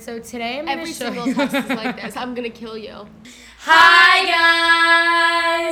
[0.00, 1.34] So today I'm Every single you.
[1.34, 2.16] text is like this.
[2.16, 3.06] I'm gonna kill you.
[3.60, 4.26] Hi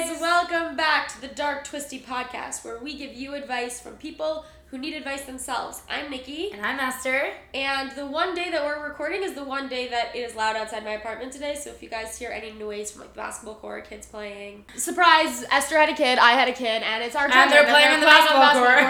[0.08, 0.20] guys.
[0.20, 4.78] Welcome back to the Dark Twisty Podcast, where we give you advice from people who
[4.78, 5.82] need advice themselves.
[5.88, 7.30] I'm Niki, And I'm Esther.
[7.52, 10.56] and the one day that we're recording is the one day that it is loud
[10.56, 11.54] outside my apartment today.
[11.54, 15.44] So if you guys hear any noise from like the basketball court, kids playing, surprise!
[15.52, 17.36] Esther had a kid, I had a kid, and it's our turn.
[17.36, 18.84] And they're playing in the basketball court.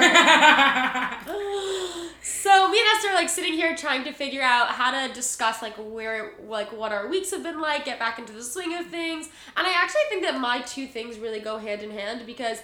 [2.24, 5.60] So me and Esther are like sitting here trying to figure out how to discuss
[5.60, 8.87] like where like what our weeks have been like, get back into the swing of
[8.87, 9.28] things.
[9.55, 12.60] And I actually think that my two things really go hand in hand because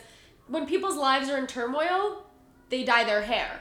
[0.49, 2.25] when people's lives are in turmoil,
[2.71, 3.61] they dye their hair.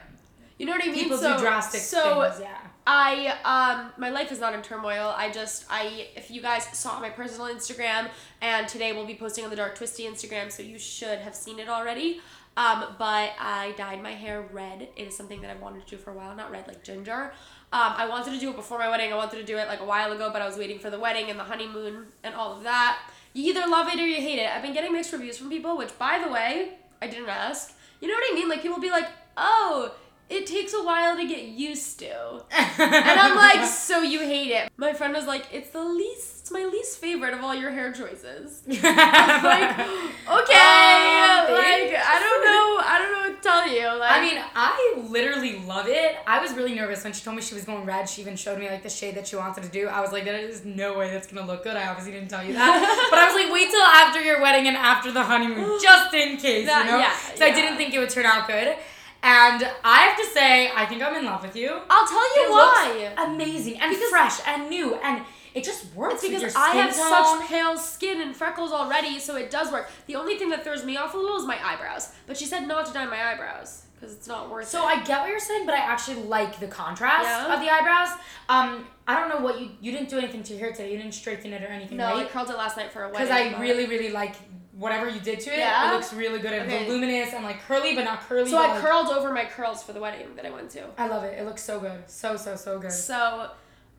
[0.58, 0.94] You know what I mean?
[0.94, 2.56] People so, do drastic so things, yeah.
[2.86, 5.12] I um my life is not in turmoil.
[5.14, 8.08] I just I if you guys saw my personal Instagram
[8.40, 11.58] and today we'll be posting on the Dark Twisty Instagram, so you should have seen
[11.58, 12.22] it already.
[12.60, 14.88] Um, but I dyed my hair red.
[14.96, 16.36] It is something that I've wanted to do for a while.
[16.36, 17.32] Not red like ginger.
[17.72, 19.12] Um, I wanted to do it before my wedding.
[19.12, 20.98] I wanted to do it like a while ago, but I was waiting for the
[20.98, 22.98] wedding and the honeymoon and all of that.
[23.32, 24.50] You either love it or you hate it.
[24.50, 27.72] I've been getting mixed reviews from people, which by the way, I didn't ask.
[28.00, 28.48] You know what I mean?
[28.48, 29.94] Like people be like, "Oh,
[30.28, 34.70] it takes a while to get used to." And I'm like, so you hate it.
[34.76, 37.92] My friend was like, it's the least, it's my least favorite of all your hair
[37.92, 38.62] choices.
[38.68, 43.98] I'm like, okay, Oh, like, I don't know, I don't know what to tell you.
[43.98, 46.16] Like, I mean, I literally love it.
[46.26, 48.08] I was really nervous when she told me she was going red.
[48.08, 49.88] She even showed me like the shade that she wanted to do.
[49.88, 51.76] I was like, there is no way that's gonna look good.
[51.76, 53.08] I obviously didn't tell you that.
[53.10, 56.36] but I was like, wait till after your wedding and after the honeymoon, just in
[56.36, 56.98] case, That- you know?
[56.98, 58.76] yeah, so I didn't think it would turn out good.
[59.22, 61.78] And I have to say, I think I'm in love with you.
[61.90, 63.12] I'll tell you It why.
[63.26, 67.08] amazing and Because- fresh and new and it just works It's because I have tone.
[67.40, 69.90] such pale skin and freckles already, so it does work.
[70.06, 72.12] The only thing that throws me off a little is my eyebrows.
[72.28, 74.98] But she said not to dye my eyebrows because it's not worth So it.
[74.98, 77.52] I get what you're saying, but I actually like the contrast Yeah?
[77.54, 78.08] of the eyebrows.
[78.48, 80.90] Um, I don't know what you you didn't do anything to your hair today.
[80.92, 83.26] You didn't straighten it or anything, no, I curled it last night for a wedding.
[83.26, 84.36] Because I but- really really like
[84.72, 85.58] whatever you did to it.
[85.58, 85.90] Yeah?
[85.90, 86.86] It looks really good and Okay.
[86.86, 88.50] voluminous and like curly, but not curly.
[88.50, 90.84] So I like- curled over my curls for the wedding that I went to.
[90.96, 91.38] I love it.
[91.38, 92.02] It looks so good.
[92.08, 92.92] So so so good.
[92.92, 93.50] So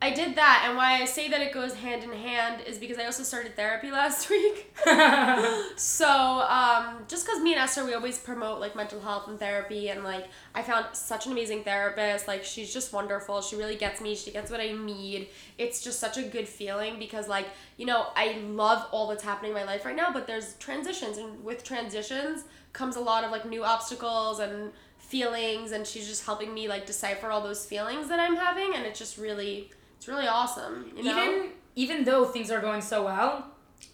[0.02, 2.98] I did that, and why I say that it goes hand in hand is because
[2.98, 4.76] I also started therapy last week.
[5.76, 9.90] so um, just because me and Esther, we always promote like mental health and therapy,
[9.90, 10.26] and like
[10.56, 12.26] I found such an amazing therapist.
[12.26, 13.42] Like she's just wonderful.
[13.42, 14.16] She really gets me.
[14.16, 15.28] She gets what I need.
[15.56, 17.46] It's just such a good feeling because like
[17.76, 21.16] you know I love all that's happening in my life right now, but there's transitions,
[21.16, 22.42] and with transitions
[22.72, 26.86] comes a lot of like new obstacles and feelings and she's just helping me like
[26.86, 29.70] decipher all those feelings that I'm having and it's just really
[30.02, 33.46] it's really awesome you know even even though things are going so well,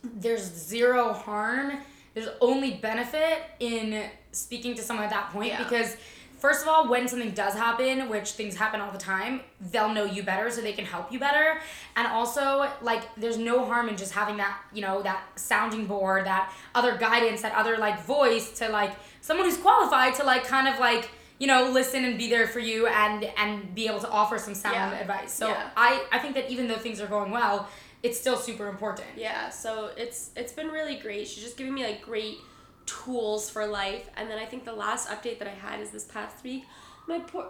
[0.02, 1.78] there's zero harm.
[2.14, 5.62] There's only benefit in speaking to someone at that point Yeah.
[5.62, 5.96] because
[6.38, 10.04] first of all, when something does happen, which things happen all the time, they'll know
[10.04, 11.60] you better so they can help you better.
[11.96, 16.26] And also, like there's no harm in just having that, you know, that sounding board,
[16.26, 20.66] that other guidance, that other like voice to like someone who's qualified to like kind
[20.66, 24.09] of like you know listen and be there for you and and be able to
[24.10, 24.99] offer some sound Yeah.
[25.00, 25.71] advice so Yeah.
[25.76, 27.69] I, I think that even though things are going well,
[28.03, 29.09] it's still super important.
[29.16, 32.38] yeah so it's it's been really great she's just giving me like great
[32.87, 36.04] tools for life and then I think the last update that I had is this
[36.04, 36.65] past week
[37.06, 37.47] my poor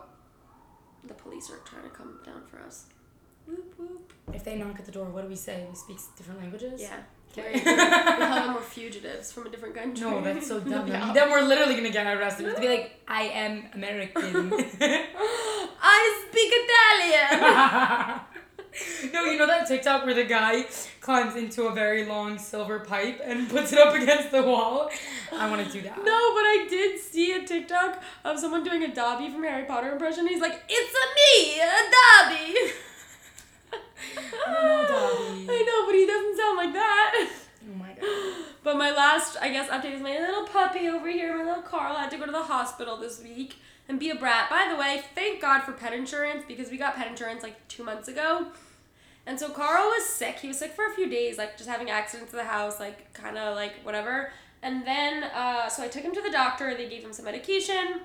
[1.04, 2.86] the police are trying to come down for us
[3.46, 5.64] whoop whoop If they knock at the door, what do we say?
[5.70, 6.80] We speak different languages?
[6.82, 7.00] yeah
[7.36, 7.60] Okay.
[7.60, 10.88] them we're fugitives from a different country no, that's so dumb.
[10.88, 11.12] Yeah.
[11.12, 12.54] Then we're literally gonna get arrested.
[12.54, 14.52] To be like, I am American.
[15.80, 16.52] I speak
[17.30, 18.20] Italian
[19.12, 20.66] no, you know that TikTok where the guy
[21.00, 24.90] climbs into a very long silver pipe and puts it up against the wall?
[25.32, 25.96] I want to do that.
[25.96, 29.92] No, but I did see a TikTok of someone doing a Dobby from Harry Potter
[29.92, 30.26] impression.
[30.26, 32.72] He's like, "It's a me, a Dobby."
[34.46, 35.46] I.
[35.50, 37.28] I know, but he doesn't sound like that.
[37.70, 38.44] Oh my god.
[38.64, 41.94] But my last, I guess, update is my little puppy over here, my little Carl,
[41.94, 43.54] had to go to the hospital this week
[43.88, 44.50] and be a brat.
[44.50, 47.82] By the way, thank God for pet insurance because we got pet insurance like two
[47.82, 48.48] months ago.
[49.26, 50.38] And so Carl was sick.
[50.40, 53.12] He was sick for a few days, like just having accidents in the house, like
[53.14, 54.32] kind of like whatever.
[54.62, 56.74] And then, uh, so I took him to the doctor.
[56.74, 58.00] They gave him some medication.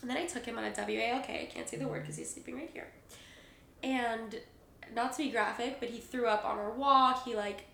[0.00, 1.28] And then I took him on a WALK.
[1.28, 2.88] I can't say the word because he's sleeping right here.
[3.82, 4.36] And
[4.94, 7.24] not to be graphic, but he threw up on our walk.
[7.24, 7.64] He like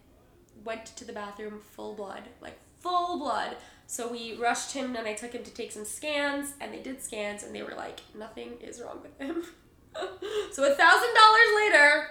[0.64, 3.56] went to the bathroom full blood, like full blood.
[3.86, 7.00] So we rushed him and I took him to take some scans and they did
[7.02, 9.44] scans and they were like, nothing is wrong with him.
[10.52, 12.08] so a thousand dollars later,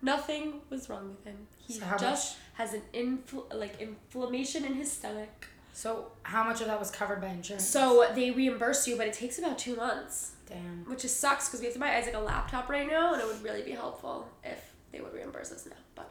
[0.00, 1.46] nothing was wrong with him.
[1.66, 5.48] He So just has an infl- like inflammation in his stomach.
[5.72, 7.66] So how much of that was covered by insurance?
[7.68, 10.84] So they reimburse you, but it takes about two months, Damn.
[10.88, 13.26] which just sucks because we have to buy Isaac a laptop right now, and it
[13.26, 15.76] would really be helpful if they would reimburse us now.
[15.94, 16.10] But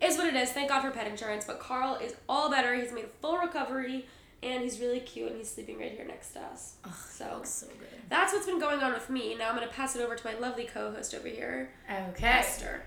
[0.00, 0.50] is what it is.
[0.50, 1.44] Thank God for pet insurance.
[1.44, 2.74] But Carl is all better.
[2.74, 4.06] He's made a full recovery,
[4.42, 6.76] and he's really cute, and he's sleeping right here next to us.
[7.10, 7.88] so so good.
[8.08, 9.34] that's what's been going on with me.
[9.34, 11.70] Now I'm gonna pass it over to my lovely co-host over here,
[12.10, 12.26] Okay.
[12.26, 12.82] Esther.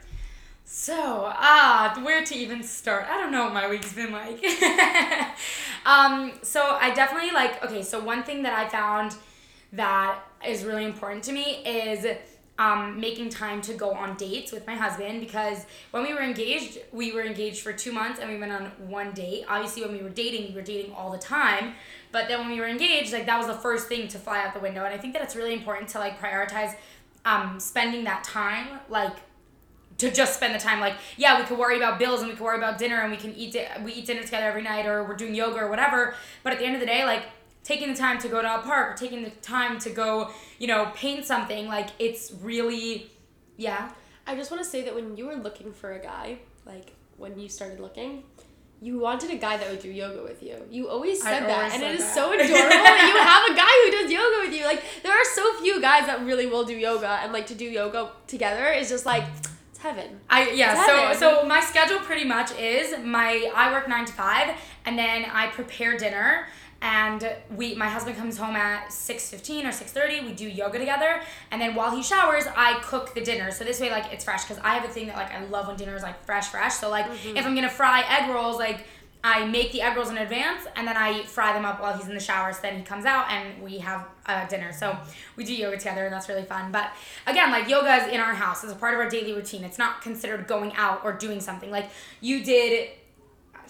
[0.65, 0.93] So,
[1.27, 3.05] ah, where to even start?
[3.09, 4.41] I don't know what my week's been like.
[5.85, 9.13] um, so I definitely like, okay, so one thing that I found
[9.73, 12.05] that is really important to me is
[12.59, 16.77] um, making time to go on dates with my husband because when we were engaged,
[16.91, 19.45] we were engaged for two months and we went on one date.
[19.47, 21.73] Obviously, when we were dating, we were dating all the time.
[22.11, 24.53] But then when we were engaged, like that was the first thing to fly out
[24.53, 24.85] the window.
[24.85, 26.75] And I think that it's really important to like prioritize
[27.25, 29.15] um, spending that time, like
[29.97, 32.43] to just spend the time like yeah we could worry about bills and we could
[32.43, 35.03] worry about dinner and we can eat di- we eat dinner together every night or
[35.03, 37.25] we're doing yoga or whatever but at the end of the day like
[37.63, 40.29] taking the time to go to a park or taking the time to go
[40.59, 43.09] you know paint something like it's really
[43.57, 43.89] yeah
[44.25, 47.37] I just want to say that when you were looking for a guy, like when
[47.37, 48.23] you started looking,
[48.81, 50.57] you wanted a guy that would do yoga with you.
[50.69, 52.15] You always I said that, always and it is that.
[52.15, 54.65] so adorable that you have a guy who does yoga with you.
[54.65, 57.65] Like there are so few guys that really will do yoga, and like to do
[57.65, 59.25] yoga together is just like
[59.69, 60.21] it's heaven.
[60.29, 64.55] I yeah, so so my schedule pretty much is my I work 9 to 5
[64.85, 66.47] and then I prepare dinner
[66.83, 71.59] and we my husband comes home at 6:15 or 6:30 we do yoga together and
[71.59, 74.59] then while he showers I cook the dinner so this way like it's fresh cuz
[74.61, 76.89] I have a thing that like I love when dinner is like fresh fresh so
[76.89, 77.37] like Mm-hmm.
[77.37, 78.85] if I'm going to fry egg rolls like
[79.25, 82.07] I make the egg rolls in advance and then I fry them up while he's
[82.09, 82.51] in the shower.
[82.51, 84.73] So then he comes out and we have uh, dinner.
[84.73, 84.97] So
[85.37, 86.73] we do yoga together and that's really fun.
[86.73, 86.91] But
[87.25, 88.65] again, like yoga is in our house.
[88.65, 89.63] It's a part of our daily routine.
[89.63, 91.71] It's not considered going out or doing something.
[91.71, 91.89] Like
[92.19, 92.89] you did.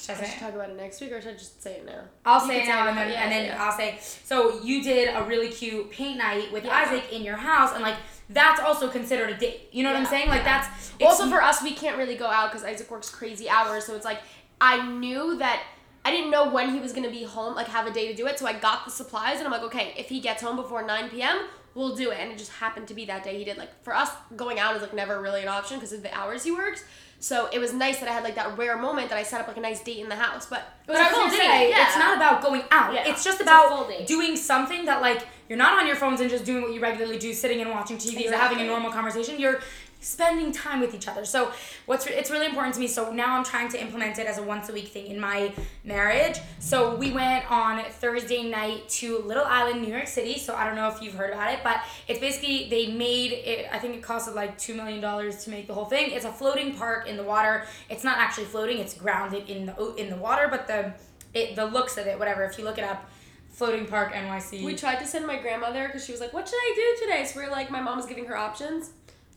[0.04, 1.86] Should I I should talk about it next week, or should I just say it
[1.86, 2.02] now?
[2.26, 3.64] I'll say it now it and then, yeah, and then yeah.
[3.64, 4.00] I'll say.
[4.02, 6.86] So you did a really cute paint night with Yeah.
[6.86, 7.96] Isaac in your house, and like
[8.30, 9.70] that's also considered a date.
[9.72, 10.28] You know what I'm saying?
[10.28, 13.86] Like that's also for us, we can't really go out because Isaac works crazy hours.
[13.86, 14.20] So it's like
[14.60, 15.64] I knew that
[16.04, 18.28] I didn't know when he was gonna be home, like have a day to do
[18.28, 18.38] it.
[18.38, 21.12] So I got the supplies, and I'm like, okay, if he gets home before 9
[21.12, 22.18] p.m., we'll do it.
[22.20, 23.58] And it just happened to be that day he did.
[23.58, 26.44] Like for us, going out is like never really an option because of the hours
[26.44, 26.84] he works.
[27.20, 29.48] So it was nice that I had like that rare moment that I set up
[29.48, 30.46] like a nice date in the house.
[30.46, 31.86] But it was But I a was full say, yeah.
[31.88, 32.94] it's not about going out.
[32.94, 33.08] Yeah.
[33.08, 36.64] It's just about doing something that like you're not on your phones and just doing
[36.64, 39.40] what you regularly do, sitting and watching TV or having a normal conversation.
[39.40, 39.62] You're
[40.04, 41.26] spending time with each other.
[41.26, 41.52] So
[41.86, 42.88] what's it's really important to me.
[42.88, 45.54] So now I'm trying to implement it as a once a week thing in my
[45.84, 46.40] marriage.
[46.60, 50.38] So we went on Thursday night to Little Island, New York City.
[50.38, 53.68] So I don't know if you've heard about it, but it's basically they made it.
[53.72, 56.12] I think it costed like two million dollars to make the whole thing.
[56.12, 57.66] It's a floating park in the water.
[57.90, 58.80] It's not actually floating.
[58.80, 60.94] It's grounded in the in the water, but the
[61.34, 62.44] it the looks of it, whatever.
[62.44, 63.10] If you look it up,
[63.50, 64.64] floating park NYC.
[64.64, 67.26] We tried to send my grandmother because she was like, "What should I do today?"
[67.26, 68.92] So we are like, my mom was giving her options,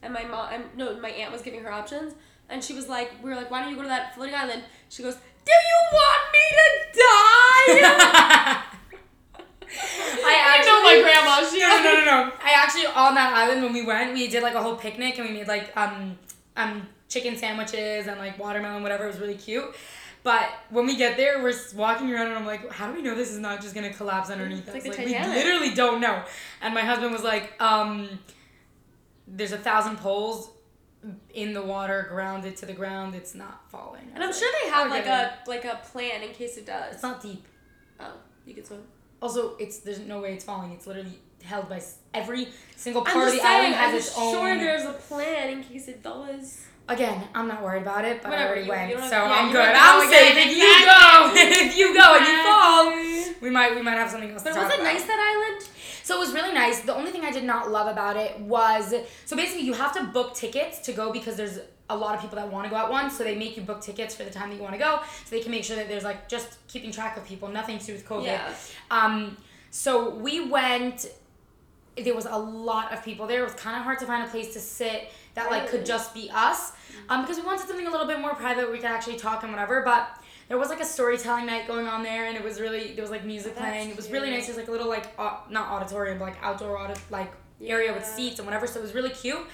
[0.07, 2.15] and my mom, and no, my aunt was giving her options,
[2.49, 4.63] and she was like, "We were like, why don't you go to that floating island?"
[4.89, 5.15] She goes,
[5.45, 6.69] "Do you want me to
[6.99, 8.63] die?"
[9.79, 11.51] I know my actually- grandma.
[11.51, 12.33] She no, no, no, no.
[12.43, 15.29] I actually on that island when we went, we did like a whole picnic and
[15.29, 16.17] we made like um
[16.57, 19.05] um chicken sandwiches and like watermelon, whatever.
[19.05, 19.75] It was really cute.
[20.23, 23.15] But when we get there, we're walking around and I'm like, how do we know
[23.15, 24.87] this is not just gonna collapse underneath It's us?
[24.87, 26.21] like the we literally don't know.
[26.63, 28.09] And my husband was like, um,
[29.27, 30.51] there's a thousand poles
[31.35, 33.15] in the water, grounded to the ground.
[33.15, 34.11] It's not falling.
[34.15, 36.95] And I'm sure they have like good." a like a plan in case it does.
[36.95, 37.45] It's not deep.
[38.01, 38.13] Oh,
[38.45, 38.83] you can swim.
[39.23, 40.73] Also, it's there's no way it's falling.
[40.73, 41.81] It's literally held by
[42.13, 44.23] every single part of the saying, island has its own.
[44.23, 44.59] I'm its sure own.
[44.59, 46.63] there's a plan in case it does.
[46.89, 49.25] Again, I'm not worried about it, but Whatever, I already you- went, you so yeah,
[49.43, 49.59] I'm good.
[49.59, 50.37] don't have to I'm safe.
[50.39, 51.33] If you go,
[51.67, 54.45] if you go and you fall, we might we might have something else.
[54.45, 55.36] But to was it nice that island?
[56.07, 56.83] So it was really nice.
[56.83, 58.95] The only thing I did not love about it was
[59.25, 61.59] so basically you have to book tickets to go because there's
[61.91, 63.19] a lot of people that want to go at once.
[63.19, 65.31] So they make you book tickets for the time that you want to go, so
[65.35, 67.93] they can make sure that there's like just keeping track of people, nothing to do
[67.93, 68.27] with COVID.
[68.27, 68.55] Yeah.
[68.89, 69.37] Um,
[69.73, 71.07] so we went.
[71.97, 73.41] There was a lot of people there.
[73.41, 76.15] It was kind of hard to find a place to sit that like could just
[76.15, 76.71] be us,
[77.09, 79.43] um, because we wanted something a little bit more private where we could actually talk
[79.43, 79.83] and whatever.
[79.83, 83.03] But there was like a storytelling night going on there, and it was really there
[83.03, 83.91] was like music That's playing.
[83.91, 84.39] It was really cute.
[84.39, 84.47] nice.
[84.47, 88.39] There's like a little like not auditorium, but like outdoor audit like area with seats
[88.39, 88.67] and whatever.
[88.67, 89.47] So it was really cute.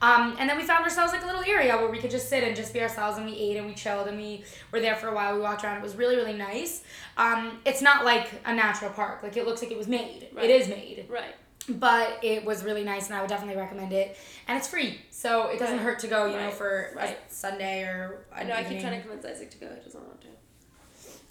[0.00, 2.44] Um, and then we found ourselves like a little area where we could just sit
[2.44, 5.08] and just be ourselves and we ate and we chilled and we were there for
[5.08, 5.34] a while.
[5.34, 5.76] We walked around.
[5.76, 6.84] It was really, really nice.
[7.16, 9.24] Um, it's not like a natural park.
[9.24, 10.28] Like it looks like it was made.
[10.32, 10.44] Right.
[10.48, 11.06] It is made.
[11.08, 11.34] Right.
[11.68, 14.16] But it was really nice and I would definitely recommend it.
[14.46, 15.00] And it's free.
[15.10, 15.84] So it doesn't Right.
[15.84, 17.18] hurt to go, you know, for Right.
[17.30, 18.54] Sunday or I know.
[18.54, 19.68] I keep trying to convince Isaac to go.
[19.74, 20.28] He doesn't want to.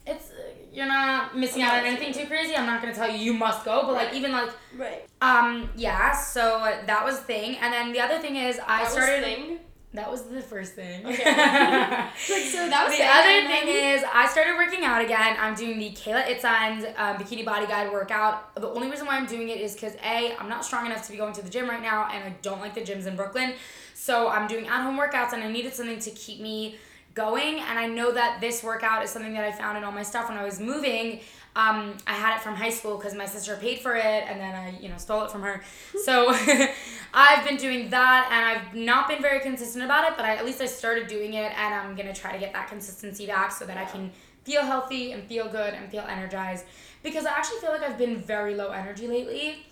[0.05, 0.31] it's
[0.71, 2.55] you're not missing out on anything too crazy.
[2.55, 5.03] I'm not gonna tell you you must go, but like even like Right.
[5.21, 6.11] um yeah.
[6.13, 9.59] So that was the thing, and then the other thing is I That started.
[9.93, 11.05] That was the first thing.
[11.05, 11.23] Okay.
[12.29, 15.37] Like, so that was the thing, other thing is I started working out again.
[15.39, 18.53] I'm doing the Kayla Itsines um, Bikini Body Guide workout.
[18.55, 21.11] The only reason why I'm doing it is because A, I'm not strong enough to
[21.11, 23.53] be going to the gym right now, and I don't like the gyms in Brooklyn.
[23.93, 26.75] So I'm doing at home workouts, and I needed something to keep me
[27.13, 27.59] going.
[27.59, 30.29] And I know that this workout is something that I found in all my stuff
[30.29, 31.21] when I was moving.
[31.57, 34.53] Um, I had it from high school because my sister paid for it, and then
[34.53, 35.63] I, you know, stole it from her.
[36.05, 36.29] So
[37.15, 40.15] I've been doing that, and I've not been very consistent about it.
[40.15, 42.69] But I, at least I started doing it, and I'm gonna try to get that
[42.69, 44.11] consistency back so that I can
[44.43, 46.65] feel healthy and feel good and feel energized.
[47.01, 49.65] Because I actually feel like I've been very low energy lately.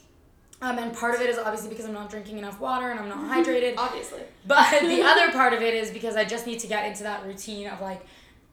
[0.64, 3.10] Um, and part of it is obviously because I'm not drinking enough water and I'm
[3.10, 3.76] not hydrated.
[3.78, 4.22] Obviously.
[4.48, 7.24] But the other part of it is because I just need to get into that
[7.26, 8.04] routine of like,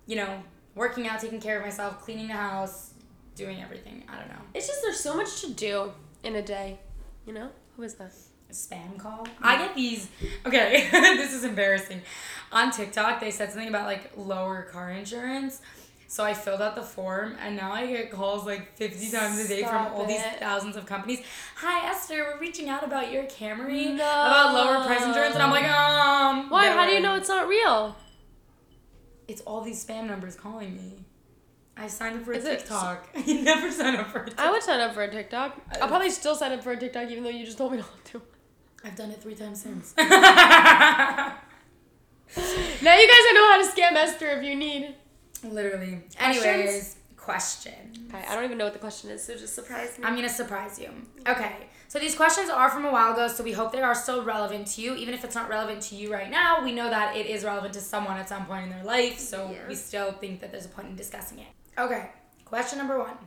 [0.06, 0.42] you know,
[0.74, 2.91] working out, taking care of myself, cleaning the house,
[3.34, 4.04] doing everything.
[4.08, 4.42] I don't know.
[4.54, 6.78] It's just there's so much to do in a day.
[7.26, 7.50] You know?
[7.76, 8.12] Who is that?
[8.50, 9.26] A spam call.
[9.40, 10.08] I get these.
[10.44, 12.02] Okay, this is embarrassing.
[12.52, 15.62] On TikTok, they said something about like lower car insurance.
[16.06, 19.48] So I filled out the form, and now I get calls like fifty times a
[19.48, 21.22] day Stop from all these thousands of companies.
[21.56, 23.94] Hi Esther, we're reaching out about your Camry, No.
[23.94, 26.50] about lower price insurance, and I'm like, um.
[26.50, 26.66] Why?
[26.68, 27.96] How do you know it's not real?
[29.26, 31.06] It's all these spam numbers calling me.
[31.76, 33.08] I signed up for a Is it- TikTok.
[33.16, 34.46] I never signed up for a TikTok.
[34.46, 35.60] I would sign up for a TikTok.
[35.80, 38.04] I'll probably still sign up for a TikTok even though you just told me not
[38.06, 38.22] to.
[38.84, 39.94] I've done it three times since.
[42.82, 44.94] Now you guys know how to scam Esther if you need.
[45.44, 46.00] Literally.
[46.16, 46.44] Questions?
[46.44, 47.92] Anyways, question.
[48.08, 50.04] Okay, I don't even know what the question is, so just surprise me.
[50.04, 50.90] I'm gonna surprise you.
[51.28, 54.24] Okay, so these questions are from a while ago, so we hope they are still
[54.24, 54.94] relevant to you.
[54.94, 57.74] Even if it's not relevant to you right now, we know that it is relevant
[57.74, 59.68] to someone at some point in their life, so Yeah.
[59.68, 61.48] we still think that there's a point in discussing it.
[61.76, 62.08] Okay,
[62.46, 63.18] question number one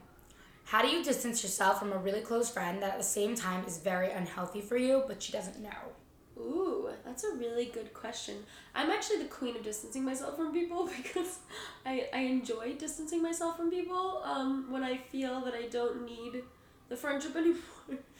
[0.64, 3.64] How do you distance yourself from a really close friend that at the same time
[3.68, 5.94] is very unhealthy for you, but she doesn't know?
[6.36, 8.38] Ooh, that's a really good question.
[8.74, 11.38] I'm actually the queen of distancing myself from people because
[11.86, 16.42] I, I enjoy distancing myself from people um, when I feel that I don't need
[16.90, 17.62] the friendship anymore.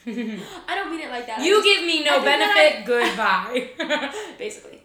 [0.06, 1.40] I don't mean it like that.
[1.40, 3.70] You just- give me no benefit, goodbye.
[4.38, 4.82] basically.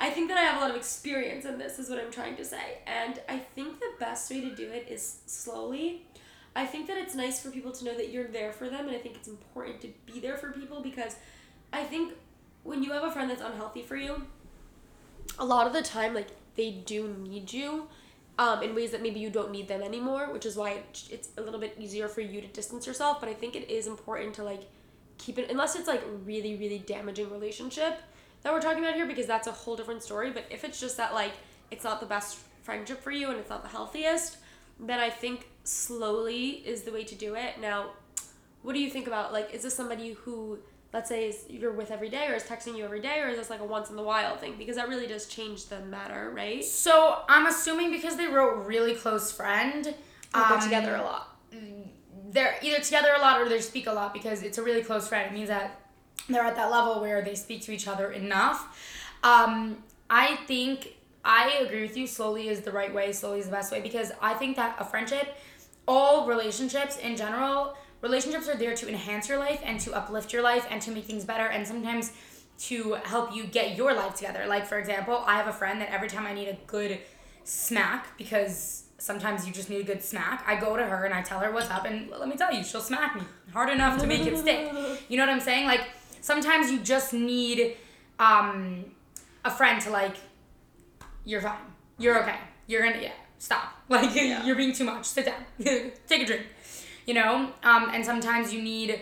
[0.00, 2.36] I think that I have a lot of experience in this, is what I'm trying
[2.36, 2.78] to say.
[2.86, 6.06] And I think the best way to do it is slowly.
[6.56, 8.96] I think that it's nice for people to know that you're there for them, and
[8.96, 11.16] I think it's important to be there for people because
[11.72, 12.12] I think
[12.64, 14.22] when you have a friend that's unhealthy for you,
[15.38, 17.88] a lot of the time, like, they do need you.
[18.36, 21.40] Um, in ways that maybe you don't need them anymore, which is why it's a
[21.40, 23.20] little bit easier for you to distance yourself.
[23.20, 24.68] But I think it is important to like
[25.18, 28.00] keep it unless it's like really really damaging relationship
[28.42, 30.96] that we're talking about here because that's a whole different story but if it's just
[30.96, 31.32] that like
[31.70, 34.38] it's not the best friendship for you and it's not the healthiest
[34.80, 37.90] then i think slowly is the way to do it now
[38.62, 40.58] what do you think about like is this somebody who
[40.94, 43.36] let's say is you're with every day or is texting you every day or is
[43.36, 46.30] this like a once in the while thing because that really does change the matter
[46.32, 51.36] right So I'm assuming because they wrote really close friend, they're um, together a lot
[52.30, 55.08] They're either together a lot or they speak a lot because it's a really close
[55.08, 55.30] friend.
[55.30, 55.80] It means that
[56.28, 58.58] they're at that level where they speak to each other enough.
[59.24, 62.06] Um, I think I agree with you.
[62.06, 63.12] Slowly is the right way.
[63.12, 65.36] Slowly is the best way because I think that a friendship,
[65.88, 70.42] all relationships in general, relationships are there to enhance your life and to uplift your
[70.42, 72.12] life and to make things better and sometimes
[72.58, 74.44] to help you get your life together.
[74.46, 76.98] Like for example, I have a friend that every time I need a good
[77.44, 80.44] smack because sometimes you just need a good smack.
[80.46, 82.62] I go to her and I tell her what's up and let me tell you,
[82.62, 84.70] she'll smack me hard enough to make it stick.
[85.08, 85.66] You know what I'm saying?
[85.66, 85.82] Like
[86.20, 87.76] sometimes you just need
[88.18, 88.84] um
[89.44, 90.16] a friend to like
[91.24, 91.58] you're fine.
[91.98, 92.38] You're okay.
[92.66, 93.68] You're gonna yeah, stop.
[93.88, 94.44] Like Yeah.
[94.44, 95.04] you're being too much.
[95.06, 95.42] Sit down.
[96.06, 96.42] Take a drink.
[97.06, 97.52] You know?
[97.62, 99.00] Um and sometimes you need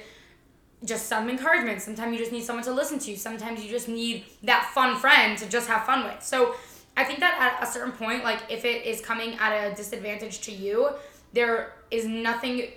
[0.85, 1.81] just some encouragement.
[1.81, 3.11] Sometimes you just need someone to listen to.
[3.13, 6.23] You, sometimes you just need that fun friend to just have fun with.
[6.23, 6.57] So
[6.97, 10.41] I think that at a certain point, like if it is coming at a disadvantage
[10.43, 10.91] to you,
[11.33, 12.69] there is nothing.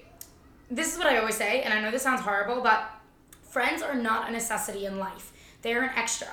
[0.71, 2.89] This is what I always say, and I know this sounds horrible, but
[3.41, 5.31] friends are not a necessity in life.
[5.61, 6.29] They're an extra.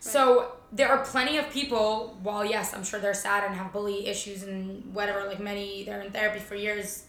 [0.00, 4.06] So there are plenty of people, while yes, I'm sure they're sad and have bully
[4.06, 7.04] issues and whatever, like many, they're in therapy for years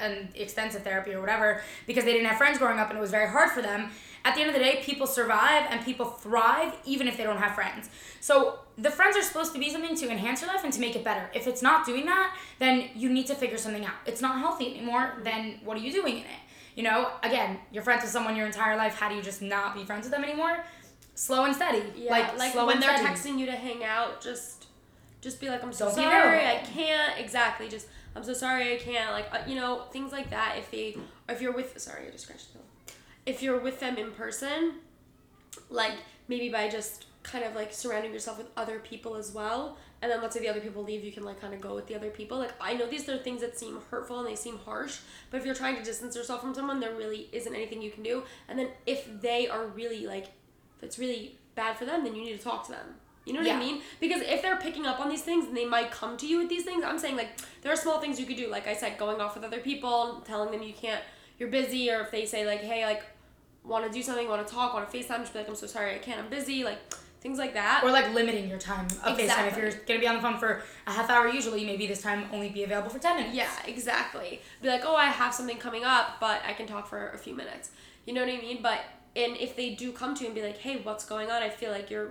[0.00, 3.10] and extensive therapy or whatever because they didn't have friends growing up and it was
[3.10, 3.90] very hard for them.
[4.26, 7.36] At the end of the day, people survive and people thrive even if they don't
[7.36, 7.90] have friends.
[8.20, 10.96] So the friends are supposed to be something to enhance your life and to make
[10.96, 11.28] it better.
[11.34, 13.94] If it's not doing that, then you need to figure something out.
[14.06, 16.40] It's not healthy anymore, then what are you doing in it?
[16.74, 18.94] You know, again, you're friends with someone your entire life.
[18.94, 20.64] How do you just not be friends with them anymore?
[21.14, 21.82] Slow and steady.
[21.94, 23.14] Yeah, like, like, when they're steady.
[23.14, 24.66] texting you to hang out, just
[25.20, 27.18] just be like, I'm so Don't sorry, I can't.
[27.18, 27.68] Exactly.
[27.68, 29.12] Just I'm so sorry I can't.
[29.12, 30.56] Like, uh, you know, things like that.
[30.58, 30.96] If they,
[31.28, 32.60] if you're with, sorry, I just scratched the
[33.26, 34.74] If you're with them in person,
[35.70, 35.94] like
[36.28, 39.78] maybe by just kind of like surrounding yourself with other people as well.
[40.02, 41.86] And then let's say the other people leave, you can like kind of go with
[41.86, 42.38] the other people.
[42.38, 44.98] Like I know these are things that seem hurtful and they seem harsh,
[45.30, 48.02] but if you're trying to distance yourself from someone, there really isn't anything you can
[48.02, 48.22] do.
[48.48, 50.26] And then if they are really like,
[50.76, 52.96] if it's really bad for them, then you need to talk to them.
[53.24, 53.56] You know what Yeah.
[53.56, 53.82] I mean?
[54.00, 56.48] Because if they're picking up on these things and they might come to you with
[56.48, 57.30] these things, I'm saying like
[57.62, 58.48] there are small things you could do.
[58.48, 61.02] Like I said, going off with other people, telling them you can't,
[61.38, 63.02] you're busy, or if they say like, hey, like,
[63.64, 65.66] want to do something, want to talk, want to FaceTime, just be like, I'm so
[65.66, 66.78] sorry, I can't, I'm busy, like
[67.20, 67.82] things like that.
[67.82, 69.48] Or like limiting your time of FaceTime.
[69.48, 72.26] If you're gonna be on the phone for a half hour usually, maybe this time
[72.30, 73.34] only be available for ten minutes.
[73.34, 74.42] Yeah, exactly.
[74.60, 77.34] Be like, oh, I have something coming up, but I can talk for a few
[77.34, 77.70] minutes.
[78.04, 78.60] You know what I mean?
[78.60, 78.80] But
[79.16, 81.42] and if they do come to you and be like, hey, what's going on?
[81.42, 82.10] I feel like you're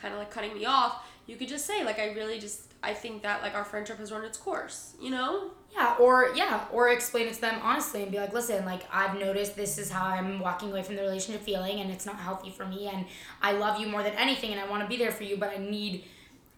[0.00, 1.06] kind of like cutting me off.
[1.26, 4.10] You could just say like, I really just I think that like our friendship has
[4.10, 4.94] run its course.
[5.00, 5.50] You know?
[5.72, 9.18] Yeah, or yeah, or explain it to them honestly and be like, listen, like I've
[9.18, 12.50] noticed this is how I'm walking away from the relationship feeling and it's not healthy
[12.50, 13.06] for me and
[13.40, 15.50] I love you more than anything and I want to be there for you, but
[15.50, 16.04] I need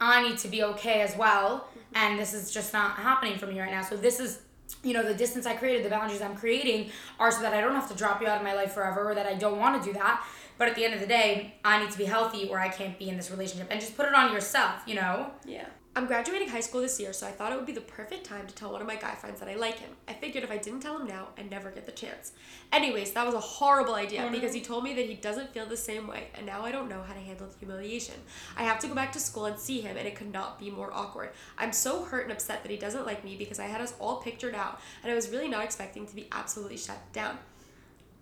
[0.00, 1.96] I need to be okay as well mm-hmm.
[1.96, 3.82] and this is just not happening for me right now.
[3.82, 4.40] So this is
[4.82, 7.74] you know, the distance I created, the boundaries I'm creating are so that I don't
[7.74, 9.88] have to drop you out of my life forever or that I don't want to
[9.88, 10.24] do that.
[10.58, 12.98] But at the end of the day, I need to be healthy or I can't
[12.98, 13.68] be in this relationship.
[13.70, 15.30] And just put it on yourself, you know?
[15.44, 15.66] Yeah.
[15.94, 18.46] I'm graduating high school this year, so I thought it would be the perfect time
[18.46, 19.90] to tell one of my guy friends that I like him.
[20.08, 22.32] I figured if I didn't tell him now, I'd never get the chance.
[22.72, 24.30] Anyways, that was a horrible idea no.
[24.30, 26.88] because he told me that he doesn't feel the same way, and now I don't
[26.88, 28.14] know how to handle the humiliation.
[28.56, 30.70] I have to go back to school and see him, and it could not be
[30.70, 31.32] more awkward.
[31.58, 34.16] I'm so hurt and upset that he doesn't like me because I had us all
[34.16, 37.36] pictured out, and I was really not expecting to be absolutely shut down.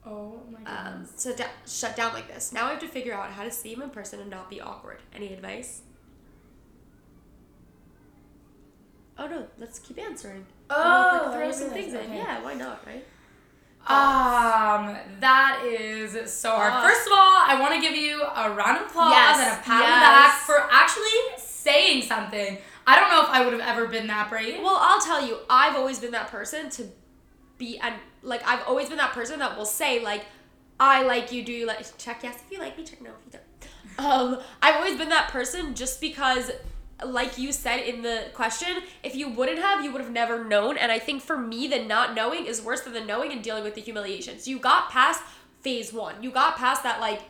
[0.07, 2.53] Oh my Um, so da- shut down like this.
[2.53, 4.61] Now I have to figure out how to see him in person and not be
[4.61, 4.99] awkward.
[5.15, 5.83] Any advice?
[9.19, 10.47] Oh no, let's keep answering.
[10.71, 12.01] Oh, like, throw some things in.
[12.01, 12.17] okay.
[12.17, 13.05] Yeah, why not, right?
[13.87, 16.73] Um, that is so hard.
[16.73, 16.83] Ah.
[16.87, 19.63] First of all, I want to give you a round of applause Yes, and a
[19.63, 22.59] pat on the back for actually saying something.
[22.87, 24.61] I don't know if I would have ever been that brave.
[24.63, 26.89] Well, I'll tell you, I've always been that person to
[27.61, 30.25] be and like I've always been that person that will say like,
[30.81, 31.45] I like you.
[31.45, 32.83] Do you like check yes if you like me?
[32.83, 33.45] Check no if you don't.
[33.99, 36.51] Um, I've always been that person just because.
[37.03, 38.69] Like you said in the question,
[39.03, 40.77] if you wouldn't have, you would have never known.
[40.77, 43.65] And I think for me, the not knowing is worse than the knowing and dealing
[43.65, 44.39] with the humiliation.
[44.39, 45.23] So you got past
[45.63, 46.23] phase one.
[46.23, 47.23] You got past that, like,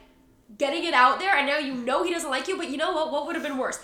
[0.58, 2.92] getting it out there, and now you know he doesn't like you, but you know
[2.92, 3.12] what?
[3.12, 3.78] What would have been worse?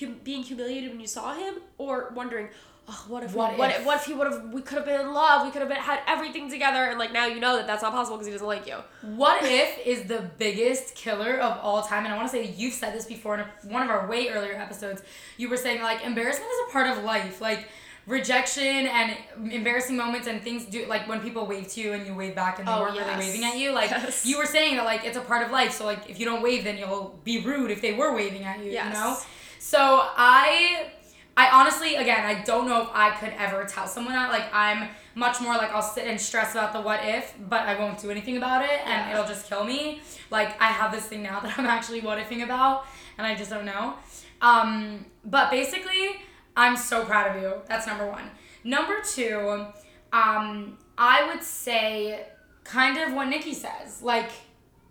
[0.00, 2.48] Hum- being humiliated when you saw him, or wondering,
[2.88, 3.80] oh, what if, What what, what if?
[3.80, 5.68] if, what if he would have, we could have been in love, we could have
[5.68, 8.32] been, had everything together, and like now you know that that's not possible because he
[8.32, 8.76] doesn't like you.
[9.02, 12.04] What if is the biggest killer of all time?
[12.04, 14.08] And I want to say that you've said this before in a, one of our
[14.08, 15.02] way earlier episodes.
[15.36, 17.40] You were saying like embarrassment is a part of life.
[17.40, 17.68] Like
[18.06, 19.16] rejection and
[19.52, 22.58] embarrassing moments and things do like when people wave to you and you wave back
[22.58, 23.06] and they Oh, weren't yes.
[23.06, 23.72] really waving at you.
[23.72, 24.26] Like Yes.
[24.26, 25.72] you were saying that like it's a part of life.
[25.72, 28.58] So like if you don't wave, then you'll be rude if they were waving at
[28.64, 28.72] you.
[28.72, 28.86] Yes.
[28.86, 29.16] You know.
[29.58, 29.78] So
[30.16, 30.92] I.
[31.40, 34.30] I honestly, again, I don't know if I could ever tell someone that.
[34.30, 37.78] Like, I'm much more like I'll sit and stress about the what if, but I
[37.78, 39.12] won't do anything about it, and Yeah.
[39.12, 40.02] it'll just kill me.
[40.30, 42.84] Like, I have this thing now that I'm actually what ifing about,
[43.16, 43.94] and I just don't know.
[44.42, 46.16] Um, but basically,
[46.58, 47.54] I'm so proud of you.
[47.66, 48.30] That's number one.
[48.62, 49.64] Number two,
[50.12, 52.26] um, I would say
[52.64, 54.02] kind of what Niki says.
[54.02, 54.30] Like,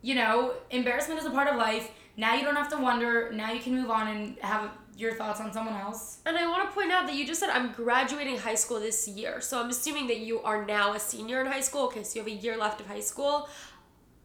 [0.02, 1.92] you know, embarrassment is a part of life.
[2.18, 3.32] Now you don't have to wonder.
[3.34, 6.20] Now you can move on and have your thoughts on someone else.
[6.26, 9.08] And I want to point out that you just said I'm graduating high school this
[9.08, 9.40] year.
[9.42, 11.86] So I'm assuming that you are now a senior in high school.
[11.86, 13.48] Okay, so you have a year left of high school.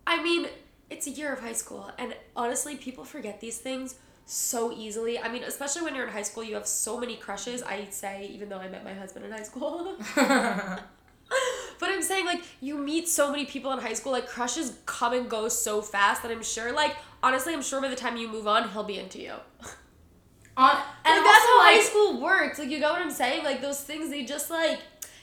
[0.06, 0.48] I mean,
[0.90, 1.90] it's a year of high school.
[1.98, 5.18] And honestly, people forget these things so easily.
[5.18, 7.62] I mean, especially when you're in high school, you have so many crushes.
[7.62, 9.96] I say, even though I met my husband in high school.
[11.80, 15.12] But I'm saying like you meet so many people in high school, like crushes come
[15.12, 18.28] and go so fast that I'm sure like honestly I'm sure by the time you
[18.28, 19.34] move on he'll be into you.
[20.56, 22.58] on And like, that's how high school works.
[22.58, 23.44] Like you get what I'm saying?
[23.44, 24.80] Like those things they just like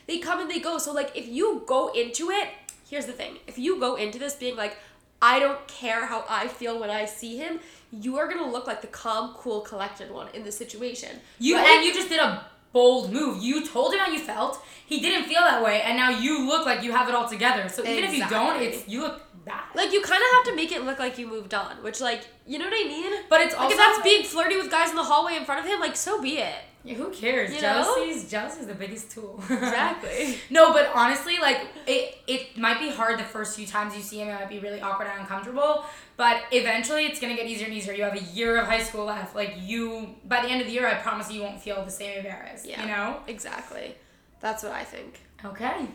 [0.08, 0.78] they come and they go.
[0.78, 2.50] So like if you go into it,
[2.90, 3.38] here's the thing.
[3.48, 4.78] If you go into this being like
[5.22, 7.60] I don't care how I feel when I see him,
[7.92, 11.20] you are gonna look like the calm, cool, collected one in the situation.
[11.40, 11.68] You Right?
[11.68, 13.42] and you just did a bold move.
[13.42, 14.64] You told him how you felt.
[14.86, 17.70] He didn't feel that way, and now you look like you have it all together.
[17.70, 19.64] So even if you don't, it's you look bad.
[19.74, 22.28] Like you kind of have to make it look like you moved on, which like
[22.46, 23.14] you know what I mean.
[23.30, 25.66] But it's Like also if that's being flirty with guys in the hallway in front
[25.66, 26.56] of him, like so be it.
[26.84, 27.54] Yeah, who cares?
[27.54, 27.60] You?
[27.60, 29.40] Jealousy's jealousy is the biggest tool.
[29.50, 30.38] Exactly.
[30.50, 34.20] no, but honestly, like it it might be hard the first few times you see
[34.20, 34.30] him.
[34.30, 35.86] It might be really awkward and uncomfortable.
[36.18, 37.94] But eventually, it's gonna get easier and easier.
[37.94, 39.36] You have a year of high school left.
[39.36, 41.92] Like you, by the end of the year, I promise you, you won't feel the
[41.92, 42.66] same embarrassed.
[42.66, 42.82] Yeah.
[42.82, 43.20] You know.
[43.28, 43.96] Exactly.
[44.40, 45.20] That's what I think.
[45.46, 45.88] Okay.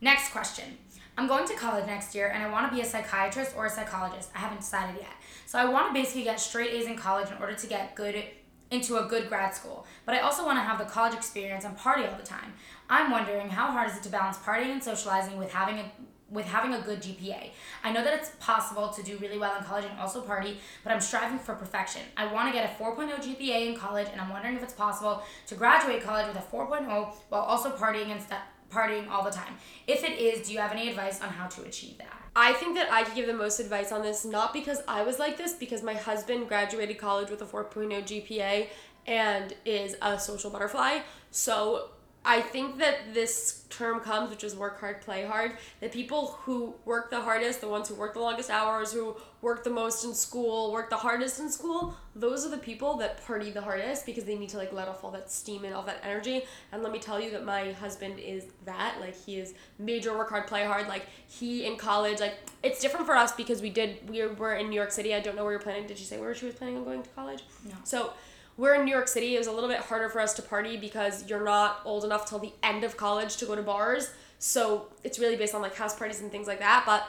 [0.00, 0.78] Next question.
[1.18, 3.70] I'm going to college next year and I want to be a psychiatrist or a
[3.70, 4.30] psychologist.
[4.36, 5.10] I haven't decided yet.
[5.46, 8.22] So I want to basically get straight A's in college in order to get good
[8.70, 9.86] into a good grad school.
[10.04, 12.54] But I also want to have the college experience and party all the time.
[12.88, 15.90] I'm wondering how hard is it to balance partying and socializing with having a
[16.30, 17.50] with having a good GPA.
[17.82, 20.92] I know that it's possible to do really well in college and also party, but
[20.92, 22.02] I'm striving for perfection.
[22.18, 25.22] I want to get a 4.0 GPA in college and I'm wondering if it's possible
[25.46, 26.86] to graduate college with a 4.0
[27.30, 29.54] while also partying and st- partying all the time.
[29.86, 32.22] If it is, do you have any advice on how to achieve that?
[32.36, 35.18] I think that I could give the most advice on this, not because I was
[35.18, 38.68] like this, because my husband graduated college with a 4.0 GPA
[39.06, 41.00] and is a social butterfly.
[41.30, 41.90] So
[42.24, 45.52] I think that this term comes, which is work hard, play hard.
[45.80, 49.62] The people who work the hardest, the ones who work the longest hours, who work
[49.62, 53.50] the most in school, work the hardest in school, those are the people that party
[53.50, 56.00] the hardest because they need to like let off all that steam and all that
[56.02, 56.42] energy.
[56.72, 58.96] And let me tell you that my husband is that.
[59.00, 60.88] Like he is major work hard, play hard.
[60.88, 64.68] Like he in college, like it's different for us because we did we were in
[64.68, 65.14] New York City.
[65.14, 65.86] I don't know where you're planning.
[65.86, 67.44] Did she say where she was planning on going to college?
[67.64, 67.74] No.
[67.84, 68.12] So
[68.58, 69.36] we're in New York City.
[69.36, 72.28] It was a little bit harder for us to party because you're not old enough
[72.28, 74.10] till the end of college to go to bars.
[74.40, 76.82] So it's really based on like house parties and things like that.
[76.84, 77.06] But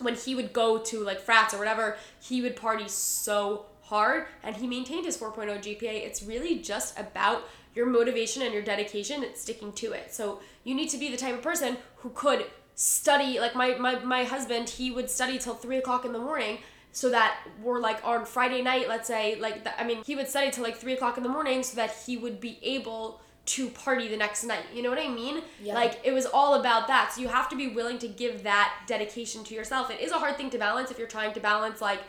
[0.00, 4.54] when he would go to like frats or whatever, he would party so hard and
[4.54, 5.82] he maintained his 4.0 GPA.
[5.82, 10.12] It's really just about your motivation and your dedication and sticking to it.
[10.12, 12.44] So you need to be the type of person who could
[12.74, 16.58] study like my, my, my husband, he would study till three o'clock in the morning
[16.92, 20.28] so that we're like on Friday night, let's say, like, the, I mean, he would
[20.28, 23.68] study till like three o'clock in the morning so that he would be able to
[23.68, 24.64] party the next night.
[24.74, 25.42] You know what I mean?
[25.62, 25.74] Yeah.
[25.74, 27.12] Like, it was all about that.
[27.12, 29.90] So you have to be willing to give that dedication to yourself.
[29.90, 32.00] It is a hard thing to balance if you're trying to balance, like,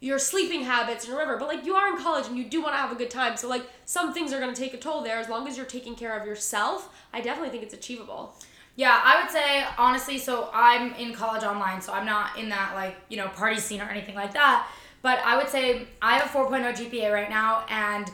[0.00, 2.74] your sleeping habits and whatever, but like you are in college and you do want
[2.74, 3.34] to have a good time.
[3.36, 5.64] So like some things are going to take a toll there as long as you're
[5.64, 6.94] taking care of yourself.
[7.14, 8.34] I definitely think it's achievable.
[8.76, 12.74] Yeah, I would say honestly, so I'm in college online, so I'm not in that
[12.74, 14.68] like, you know, party scene or anything like that.
[15.00, 18.10] But I would say I have a 4.0 GPA right now and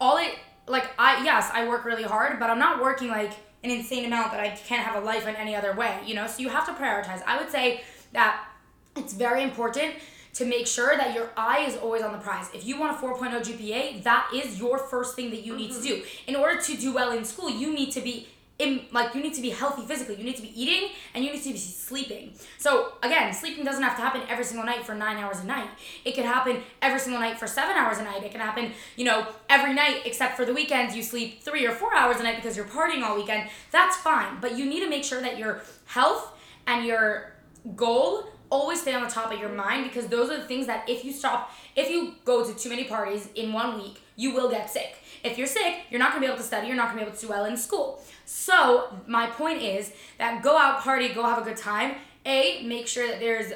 [0.00, 3.32] all it like I yes, I work really hard, but I'm not working like
[3.64, 6.26] an insane amount that I can't have a life in any other way, you know?
[6.26, 7.22] So you have to prioritize.
[7.26, 8.46] I would say that
[8.94, 9.94] it's very important
[10.34, 12.50] to make sure that your eye is always on the prize.
[12.52, 15.74] If you want a 4.0 GPA, that is your first thing that you need to
[15.74, 16.00] mm-hmm.
[16.00, 16.02] do.
[16.26, 19.34] In order to do well in school, you need to be in, like you need
[19.34, 20.14] to be healthy physically.
[20.16, 22.34] You need to be eating and you need to be sleeping.
[22.58, 25.68] So again, sleeping doesn't have to happen every single night for nine hours a night.
[26.04, 28.22] It can happen every single night for seven hours a night.
[28.22, 30.94] It can happen, you know, every night except for the weekends.
[30.94, 33.48] You sleep three or four hours a night because you're partying all weekend.
[33.72, 36.32] That's fine, but you need to make sure that your health
[36.66, 37.32] and your
[37.74, 40.88] goal always stay on the top of your mind because those are the things that
[40.88, 44.48] if you stop, if you go to too many parties in one week, you will
[44.48, 44.96] get sick.
[45.24, 47.16] If you're sick, you're not gonna be able to study, you're not gonna be able
[47.16, 48.02] to do well in school.
[48.26, 51.96] So, my point is that go out, party, go have a good time.
[52.26, 53.52] A, make sure that there's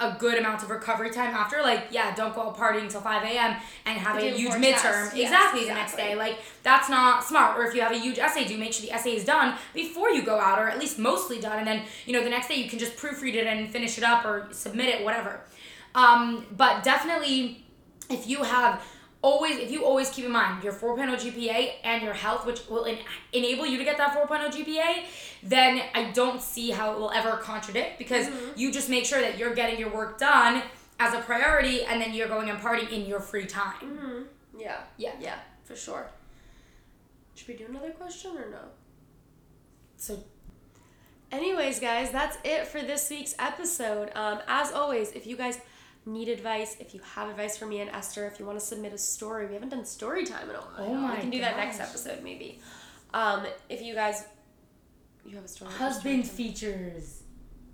[0.00, 1.62] a good amount of recovery time after.
[1.62, 3.56] Like, yeah, don't go out partying until 5 a.m.
[3.86, 4.62] and have a huge midterm.
[4.62, 6.14] Yes, exactly, the next day.
[6.14, 7.58] Like, that's not smart.
[7.58, 10.10] Or if you have a huge essay due, make sure the essay is done before
[10.10, 11.58] you go out, or at least mostly done.
[11.58, 14.04] And then, you know, the next day you can just proofread it and finish it
[14.04, 15.40] up or submit it, whatever.
[15.94, 17.64] Um, but definitely,
[18.10, 18.82] if you have
[19.24, 22.84] always, if you always keep in mind your 4.0 GPA and your health, which will
[22.84, 22.98] en-
[23.32, 25.04] enable you to get that 4.0 GPA,
[25.42, 29.38] then I don't see how it will ever contradict because you just make sure that
[29.38, 30.62] you're getting your work done
[31.00, 33.80] as a priority and then you're going and partying in your free time.
[33.82, 34.22] Mm-hmm.
[34.58, 34.80] Yeah.
[34.98, 35.12] Yeah.
[35.20, 36.06] Yeah, for sure.
[37.34, 38.64] Should we do another question or no?
[39.96, 40.22] So
[41.32, 44.12] Anyways, guys, that's it for this week's episode.
[44.14, 45.58] Um, as always, if you guys
[46.06, 48.92] need advice, if you have advice for me and Esther, if you want to submit
[48.92, 50.74] a story, we haven't done story time in a while.
[50.78, 52.60] Oh my we can do that next episode maybe.
[53.12, 54.24] Um, if you guys,
[55.24, 55.70] you have a story.
[55.72, 57.22] husband story features.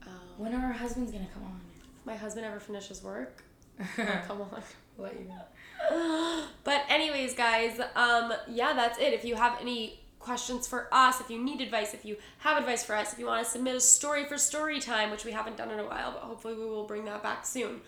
[0.06, 1.60] Um, When are our husbands gonna come on?
[2.00, 3.42] if my husband ever finishes work,
[3.96, 4.62] come on.
[4.98, 6.42] let you know.
[6.64, 11.30] but anyways guys um yeah that's it if you have any questions for us if
[11.30, 13.80] you need advice if you have advice for us if you want to submit a
[13.80, 16.84] story for story time which we haven't done in a while but hopefully we will
[16.86, 17.80] bring that back soon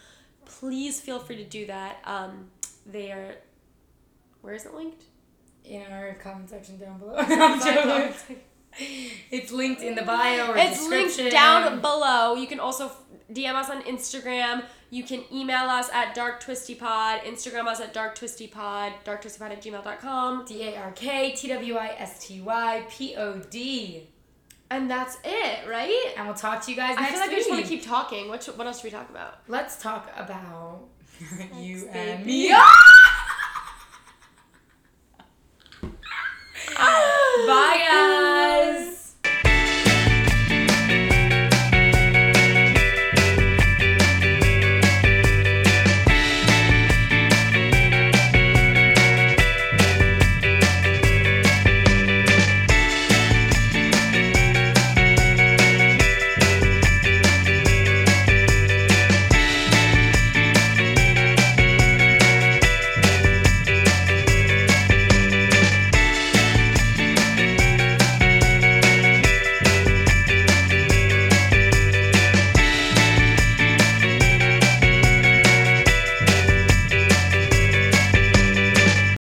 [0.60, 1.98] please feel free to do that.
[2.04, 2.50] Um
[2.86, 3.36] they are
[4.40, 5.04] where is it linked?
[5.64, 7.16] In our comment section down below.
[9.30, 12.34] It's linked in the bio or it's linked down below.
[12.34, 12.90] You can also
[13.30, 14.64] dm us on instagram.
[14.90, 20.76] You can email us at darktwistypod instagram us at darktwistypod darktwistypod at gmail.com D A
[20.76, 24.08] R K T W I S T Y P O D.
[24.72, 27.36] and that's it right And we'll talk to you guys I feel like week.
[27.36, 28.28] I just want to keep talking.
[28.28, 29.38] What, sh- what else should we talk about?
[29.48, 30.88] Let's talk about
[31.58, 32.48] you and me.